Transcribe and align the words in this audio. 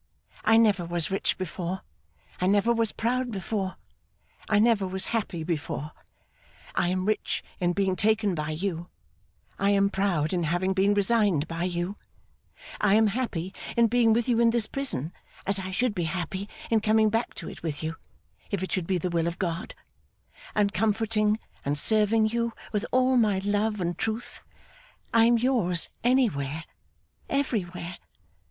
I 0.43 0.57
never 0.57 0.83
was 0.83 1.11
rich 1.11 1.37
before, 1.37 1.83
I 2.39 2.47
never 2.47 2.73
was 2.73 2.91
proud 2.91 3.29
before, 3.29 3.75
I 4.49 4.57
never 4.57 4.87
was 4.87 5.05
happy 5.13 5.43
before, 5.43 5.91
I 6.73 6.87
am 6.87 7.05
rich 7.05 7.43
in 7.59 7.73
being 7.73 7.95
taken 7.95 8.33
by 8.33 8.49
you, 8.49 8.89
I 9.59 9.69
am 9.69 9.91
proud 9.91 10.33
in 10.33 10.41
having 10.45 10.73
been 10.73 10.95
resigned 10.95 11.47
by 11.47 11.65
you, 11.65 11.97
I 12.79 12.95
am 12.95 13.05
happy 13.13 13.53
in 13.77 13.89
being 13.89 14.11
with 14.11 14.27
you 14.27 14.39
in 14.39 14.49
this 14.49 14.65
prison, 14.65 15.13
as 15.45 15.59
I 15.59 15.69
should 15.69 15.93
be 15.93 16.05
happy 16.05 16.49
in 16.71 16.79
coming 16.79 17.11
back 17.11 17.35
to 17.35 17.47
it 17.47 17.61
with 17.61 17.83
you, 17.83 17.95
if 18.49 18.63
it 18.63 18.71
should 18.71 18.87
be 18.87 18.97
the 18.97 19.11
will 19.11 19.27
of 19.27 19.37
GOD, 19.37 19.75
and 20.55 20.73
comforting 20.73 21.37
and 21.63 21.77
serving 21.77 22.25
you 22.29 22.53
with 22.71 22.87
all 22.91 23.17
my 23.17 23.37
love 23.37 23.79
and 23.79 23.95
truth. 23.95 24.41
I 25.13 25.25
am 25.25 25.37
yours 25.37 25.89
anywhere, 26.03 26.63
everywhere! 27.29 27.99